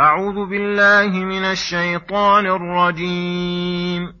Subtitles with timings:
[0.00, 4.12] أعوذ بالله من الشيطان الرجيم.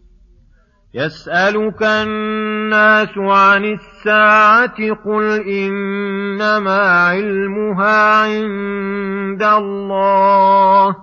[0.94, 10.96] يسألك الناس عن الساعة قل إنما علمها عند الله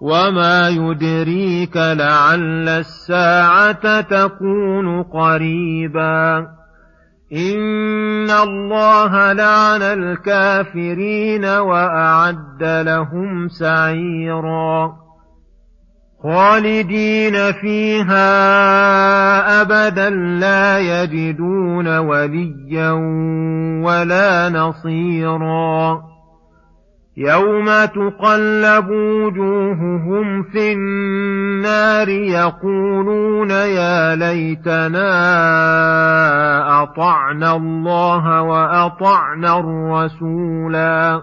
[0.00, 6.46] وما يدريك لعل الساعة تكون قريبا.
[7.32, 15.02] إن الله لعن الكافرين وأعد لهم سعيرا
[16.22, 18.22] خالدين فيها
[19.62, 22.90] أبدا لا يجدون وليا
[23.84, 26.11] ولا نصيرا
[27.16, 35.12] يوم تقلب وجوههم في النار يقولون يا ليتنا
[36.82, 41.22] اطعنا الله واطعنا الرسولا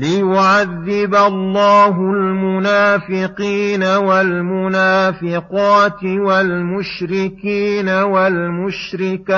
[0.00, 5.24] ليعذب الله المنافقين والمنافقات
[6.04, 9.30] والمشركين والمشركات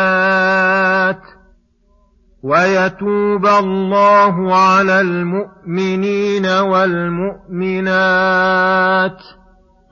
[2.42, 7.90] ويتوب الله على المؤمنين والمؤمنات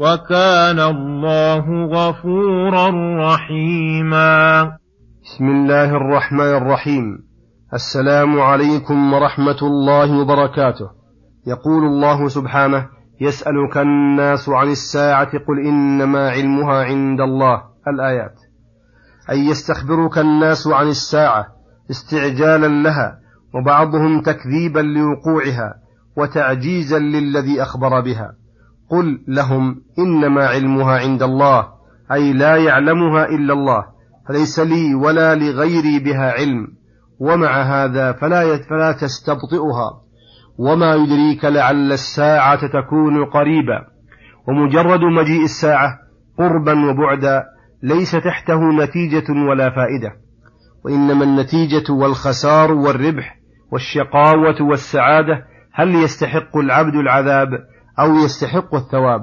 [0.00, 2.90] وكان الله غفورا
[3.26, 4.64] رحيما.
[5.24, 7.29] بسم الله الرحمن الرحيم.
[7.74, 10.90] السلام عليكم ورحمة الله وبركاته.
[11.46, 12.88] يقول الله سبحانه
[13.20, 17.62] يسألك الناس عن الساعة قل إنما علمها عند الله.
[17.88, 18.40] الآيات.
[19.30, 21.46] أي يستخبرك الناس عن الساعة
[21.90, 23.18] استعجالا لها
[23.54, 25.74] وبعضهم تكذيبا لوقوعها
[26.16, 28.32] وتعجيزا للذي أخبر بها.
[28.90, 31.68] قل لهم إنما علمها عند الله
[32.12, 33.84] أي لا يعلمها إلا الله
[34.28, 36.79] فليس لي ولا لغيري بها علم.
[37.20, 40.00] ومع هذا فلا فلا تستبطئها.
[40.58, 43.86] وما يدريك لعل الساعة تكون قريبا.
[44.48, 45.98] ومجرد مجيء الساعة
[46.38, 47.44] قربا وبعدا
[47.82, 50.12] ليس تحته نتيجة ولا فائدة.
[50.84, 53.36] وإنما النتيجة والخسار والربح
[53.72, 57.48] والشقاوة والسعادة هل يستحق العبد العذاب
[57.98, 59.20] أو يستحق الثواب؟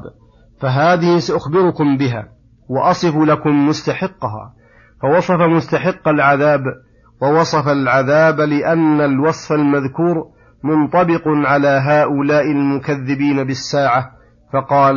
[0.62, 2.28] فهذه سأخبركم بها
[2.69, 4.53] وأصف لكم مستحقها.
[5.02, 6.62] فوصف مستحق العذاب
[7.22, 10.25] ووصف العذاب لأن الوصف المذكور
[10.63, 14.11] منطبق على هؤلاء المكذبين بالساعة
[14.53, 14.96] فقال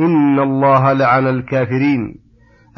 [0.00, 2.20] إن الله لعن الكافرين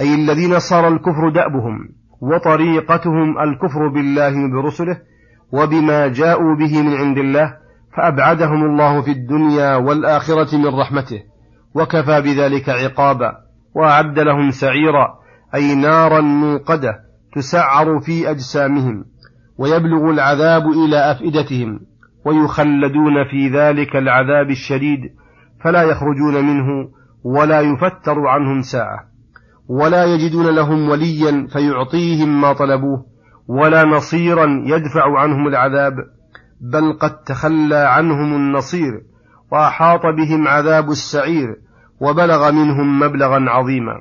[0.01, 1.79] أي الذين صار الكفر دأبهم
[2.21, 4.99] وطريقتهم الكفر بالله وبرسله
[5.53, 7.57] وبما جاءوا به من عند الله
[7.97, 11.23] فأبعدهم الله في الدنيا والآخرة من رحمته
[11.75, 13.33] وكفى بذلك عقابا
[13.75, 15.15] وأعد لهم سعيرا
[15.55, 19.05] أي نارا موقدة تسعر في أجسامهم
[19.59, 21.81] ويبلغ العذاب إلى أفئدتهم
[22.25, 25.01] ويخلدون في ذلك العذاب الشديد
[25.65, 26.89] فلا يخرجون منه
[27.25, 29.11] ولا يفتر عنهم ساعة
[29.69, 33.07] ولا يجدون لهم وليا فيعطيهم ما طلبوه
[33.49, 35.95] ولا نصيرا يدفع عنهم العذاب
[36.61, 39.03] بل قد تخلى عنهم النصير
[39.53, 41.57] وأحاط بهم عذاب السعير
[42.01, 44.01] وبلغ منهم مبلغا عظيما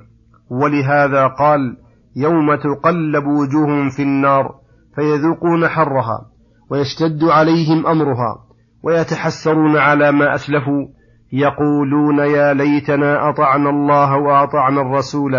[0.49, 1.77] ولهذا قال
[2.19, 4.56] يوم تقلب وجوههم في النار
[4.95, 6.25] فيذوقون حرها
[6.71, 8.45] ويشتد عليهم أمرها
[8.83, 10.88] ويتحسرون على ما أسلفوا
[11.33, 15.33] يقولون يا ليتنا أطعنا الله وأطعنا الرسول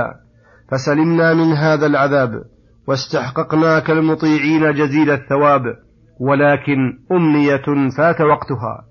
[0.70, 2.42] فسلمنا من هذا العذاب
[2.86, 5.62] واستحققنا كالمطيعين جزيل الثواب
[6.20, 8.84] ولكن أمنية فات وقتها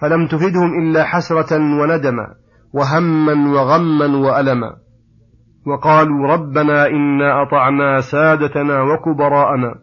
[0.00, 2.34] فلم تفدهم إلا حسرة وندما
[2.72, 4.83] وهما وغما وألما
[5.66, 9.74] وقالوا ربنا إنا أطعنا سادتنا وكبراءنا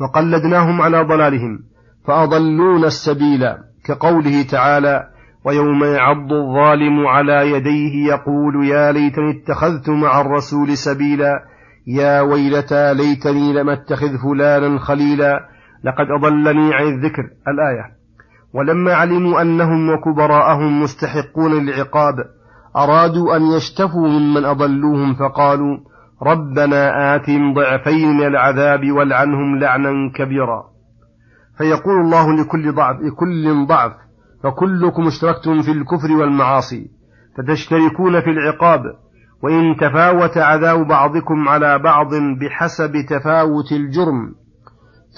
[0.00, 1.58] وقلدناهم على ضلالهم
[2.06, 3.40] فاضلونا السبيل
[3.84, 5.08] كقوله تعالى
[5.44, 11.32] ويوم يعض الظالم على يديه يقول يا ليتني اتخذت مع الرسول سبيلا
[11.86, 15.40] يا ويلتى ليتني لم أتخذ فلانا خليلا
[15.84, 17.96] لقد أضلني عن الذكر الآية
[18.54, 22.14] ولما علموا أنهم وكبراءهم مستحقون للعقاب
[22.76, 25.78] أرادوا أن يشتفوا ممن أضلوهم فقالوا
[26.22, 30.64] ربنا آتهم ضعفين من العذاب والعنهم لعنا كبيرا.
[31.58, 33.92] فيقول الله لكل ضعف لكل ضعف
[34.42, 36.90] فكلكم اشتركتم في الكفر والمعاصي
[37.36, 38.80] فتشتركون في العقاب
[39.42, 44.34] وإن تفاوت عذاب بعضكم على بعض بحسب تفاوت الجرم.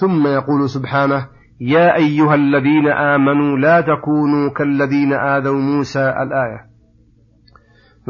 [0.01, 1.27] ثم يقول سبحانه
[1.61, 6.68] يا أيها الذين آمنوا لا تكونوا كالذين آذوا موسى الآية.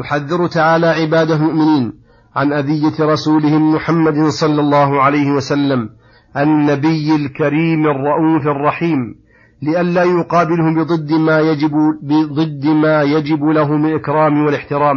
[0.00, 1.92] يحذر تعالى عباده المؤمنين
[2.36, 5.88] عن أذية رسولهم محمد صلى الله عليه وسلم
[6.36, 9.14] النبي الكريم الرؤوف الرحيم
[9.62, 14.96] لئلا يقابلهم بضد ما يجب بضد ما يجب له من الإكرام والاحترام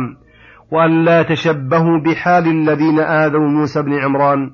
[0.71, 4.51] وأن لا تشبهوا بحال الذين آذوا موسى بن عمران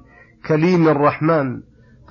[0.48, 1.62] كليم الرحمن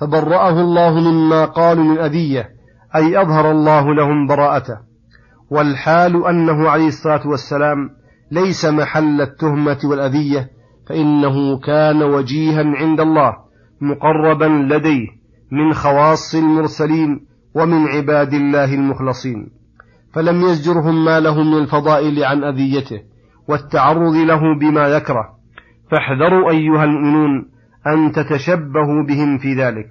[0.01, 2.49] فبرأه الله مما قالوا من أذية
[2.95, 4.77] أي أظهر الله لهم براءته.
[5.49, 7.89] والحال أنه عليه الصلاة والسلام
[8.31, 10.49] ليس محل التهمة والأذية
[10.89, 13.33] فإنه كان وجيها عند الله
[13.81, 15.07] مقربا لديه
[15.51, 19.49] من خواص المرسلين ومن عباد الله المخلصين.
[20.13, 23.01] فلم يزجرهم ما له من الفضائل عن أذيته
[23.47, 25.29] والتعرض له بما يكره.
[25.91, 27.49] فاحذروا أيها المؤمنون
[27.87, 29.87] أن تتشبهوا بهم في ذلك.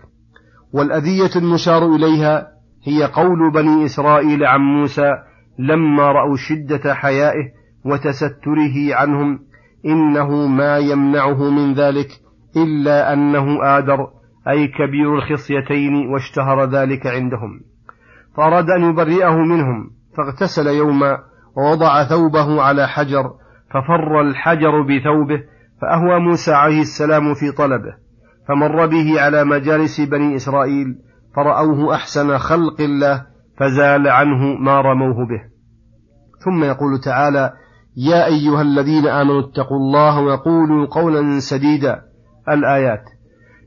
[0.72, 2.46] والأذية المشار إليها
[2.84, 5.10] هي قول بني إسرائيل عن موسى
[5.58, 7.57] لما رأوا شدة حيائه
[7.92, 9.38] وتستره عنهم
[9.86, 12.08] إنه ما يمنعه من ذلك
[12.56, 14.06] إلا أنه آدر
[14.48, 17.60] أي كبير الخصيتين واشتهر ذلك عندهم.
[18.36, 21.18] فأراد أن يبرئه منهم فاغتسل يوما
[21.56, 23.30] ووضع ثوبه على حجر
[23.70, 25.42] ففر الحجر بثوبه
[25.82, 27.94] فأهوى موسى عليه السلام في طلبه
[28.48, 30.98] فمر به على مجالس بني إسرائيل
[31.36, 33.26] فرأوه أحسن خلق الله
[33.58, 35.42] فزال عنه ما رموه به.
[36.44, 37.52] ثم يقول تعالى
[38.00, 42.02] يا أيها الذين آمنوا اتقوا الله وقولوا قولا سديدا.
[42.48, 43.02] الآيات.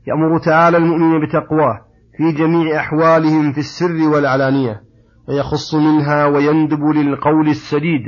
[0.06, 1.80] يأمر تعالى المؤمنين بتقواه
[2.16, 4.80] في جميع أحوالهم في السر والعلانية
[5.28, 8.02] ويخص منها ويندب للقول السديد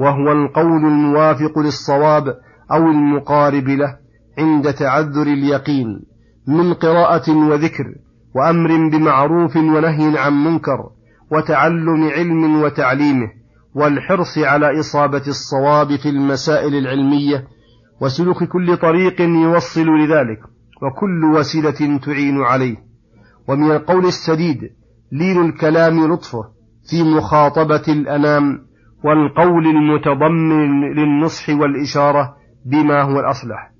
[0.00, 2.24] وهو القول الموافق للصواب
[2.72, 3.96] أو المقارب له
[4.38, 6.02] عند تعذر اليقين
[6.46, 7.84] من قراءة وذكر
[8.36, 10.90] وأمر بمعروف ونهي عن منكر
[11.32, 13.39] وتعلم علم وتعليمه.
[13.74, 17.44] والحرص على إصابة الصواب في المسائل العلمية
[18.00, 20.38] وسلوك كل طريق يوصل لذلك
[20.82, 22.76] وكل وسيلة تعين عليه.
[23.48, 24.58] ومن القول السديد
[25.12, 26.44] لين الكلام لطفه
[26.90, 28.58] في مخاطبة الأنام
[29.04, 32.36] والقول المتضمن للنصح والإشارة
[32.66, 33.70] بما هو الأصلح.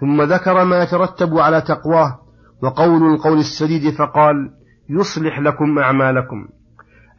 [0.00, 2.18] ثم ذكر ما يترتب على تقواه
[2.62, 4.50] وقول القول السديد فقال
[4.90, 6.48] يصلح لكم أعمالكم.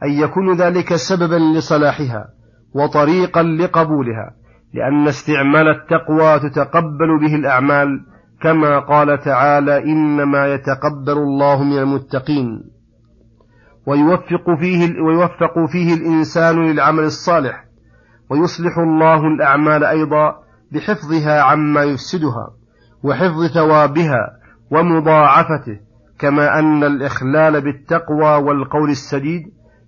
[0.04, 2.28] أن يكون ذلك سببا لصلاحها
[2.74, 4.34] وطريقا لقبولها
[4.74, 7.88] لأن استعمال التقوى تتقبل به الأعمال
[8.42, 12.72] كما قال تعالى إنما يتقبل الله من المتقين.
[13.86, 17.64] ويوفق فيه ويوفق فيه الإنسان للعمل الصالح
[18.30, 20.34] ويصلح الله الأعمال أيضا
[20.72, 22.50] بحفظها عما يفسدها
[23.02, 24.30] وحفظ ثوابها
[24.70, 25.80] ومضاعفته
[26.18, 29.42] كما أن الإخلال بالتقوى والقول السديد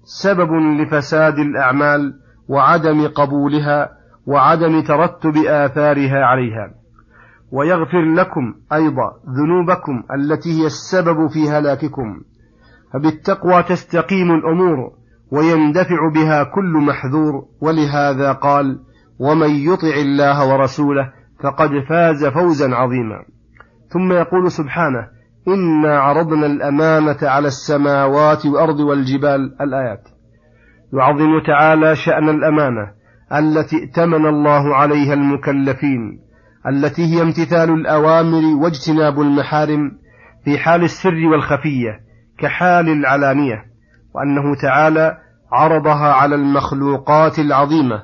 [0.04, 2.14] سبب لفساد الأعمال
[2.48, 3.90] وعدم قبولها
[4.26, 6.74] وعدم ترتب آثارها عليها.
[7.52, 12.20] ويغفر لكم أيضا ذنوبكم التي هي السبب في هلاككم.
[12.92, 14.92] فبالتقوى تستقيم الأمور
[15.30, 17.44] ويندفع بها كل محذور.
[17.60, 18.80] ولهذا قال
[19.18, 23.24] ومن يطع الله ورسوله فقد فاز فوزا عظيما.
[23.88, 25.13] ثم يقول سبحانه
[25.48, 29.56] إنا عرضنا الأمانة على السماوات والأرض والجبال.
[29.60, 30.08] الآيات.
[30.92, 32.90] يعظم تعالى شأن الأمانة
[33.32, 36.20] التي ائتمن الله عليها المكلفين
[36.68, 39.92] التي هي امتثال الأوامر واجتناب المحارم
[40.44, 42.00] في حال السر والخفية
[42.38, 43.64] كحال العلانية
[44.14, 45.18] وأنه تعالى
[45.52, 48.02] عرضها على المخلوقات العظيمة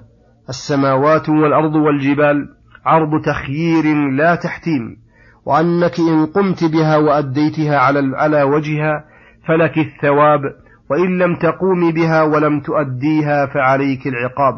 [0.49, 2.49] السماوات والأرض والجبال
[2.87, 4.97] عرض تخيير لا تحتيم.
[5.47, 9.05] وأنك إن قمت بها وأديتها على على وجهها
[9.49, 10.41] فلك الثواب
[10.91, 14.55] وإن لم تقومي بها ولم تؤديها فعليك العقاب.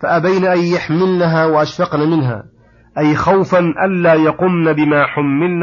[0.00, 2.44] فأبين أن يحملنها وأشفقن منها
[2.98, 5.62] أي خوفا ألا يقمن بما حملن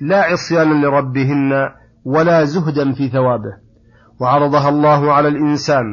[0.00, 1.52] لا عصيانا لربهن
[2.04, 3.64] ولا زهدا في ثوابه.
[4.20, 5.84] وعرضها الله على الإنسان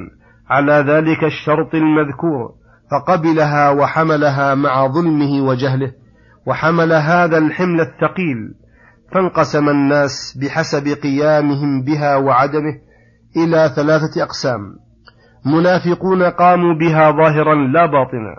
[0.49, 2.51] على ذلك الشرط المذكور
[2.91, 6.00] فقبلها وحملها مع ظلمه وجهله.
[6.47, 8.53] وحمل هذا الحمل الثقيل
[9.13, 12.73] فانقسم الناس بحسب قيامهم بها وعدمه
[13.37, 14.59] إلى ثلاثة أقسام.
[15.45, 18.35] منافقون قاموا بها ظاهرا لا باطنا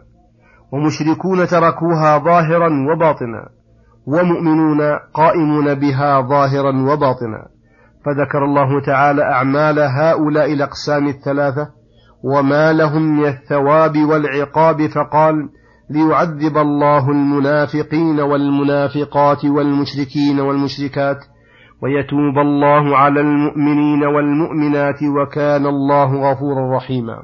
[0.73, 3.49] ومشركون تركوها ظاهرا وباطنا
[4.07, 4.81] ومؤمنون
[5.15, 7.47] قائمون بها ظاهرا وباطنا.
[8.05, 11.69] فذكر الله تعالى أعمال هؤلاء الأقسام الثلاثة
[12.25, 15.49] وما لهم من الثواب والعقاب فقال
[15.93, 21.17] ليعذب الله المنافقين والمنافقات والمشركين والمشركات
[21.83, 27.23] ويتوب الله على المؤمنين والمؤمنات وكان الله غفورا رحيما.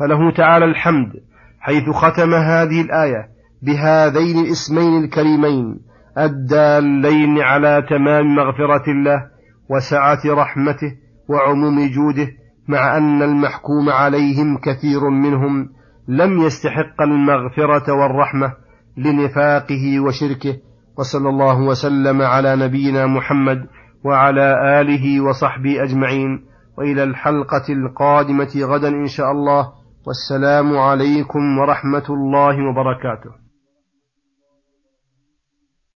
[0.00, 1.12] فله تعالى الحمد
[1.60, 3.28] حيث ختم هذه الآية
[3.62, 5.80] بهذين الاسمين الكريمين
[6.18, 9.22] الدالين على تمام مغفرة الله
[9.70, 10.92] وسعة رحمته
[11.28, 12.28] وعموم جوده
[12.68, 15.68] مع أن المحكوم عليهم كثير منهم
[16.08, 18.52] لم يستحق المغفرة والرحمة
[18.96, 20.58] لنفاقه وشركه
[20.98, 23.66] وصلى الله وسلم على نبينا محمد
[24.04, 26.44] وعلى آله وصحبه أجمعين.
[26.78, 29.72] وإلى الحلقة القادمة غدا إن شاء الله.
[30.06, 33.41] والسلام عليكم ورحمة الله وبركاته.